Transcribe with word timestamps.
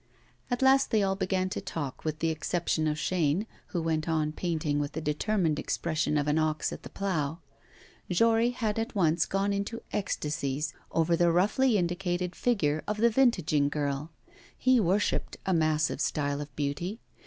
At 0.49 0.63
last 0.63 0.89
they 0.89 1.03
all 1.03 1.15
began 1.15 1.47
to 1.49 1.61
talk, 1.61 2.03
with 2.03 2.17
the 2.17 2.31
exception 2.31 2.87
of 2.87 2.97
Chaîne, 2.97 3.45
who 3.67 3.83
went 3.83 4.09
on 4.09 4.31
painting 4.31 4.79
with 4.79 4.93
the 4.93 4.99
determined 4.99 5.59
expression 5.59 6.17
of 6.17 6.27
an 6.27 6.39
ox 6.39 6.73
at 6.73 6.81
the 6.81 6.89
plough. 6.89 7.37
Jory 8.09 8.49
had 8.49 8.79
at 8.79 8.95
once 8.95 9.27
gone 9.27 9.53
into 9.53 9.83
ecstasies 9.93 10.73
over 10.91 11.15
the 11.15 11.31
roughly 11.31 11.77
indicated 11.77 12.35
figure 12.35 12.83
of 12.87 12.97
the 12.97 13.11
vintaging 13.11 13.69
girl. 13.69 14.09
He 14.57 14.79
worshipped 14.79 15.37
a 15.45 15.53
massive 15.53 16.01
style 16.01 16.41
of 16.41 16.55
beauty. 16.55 16.99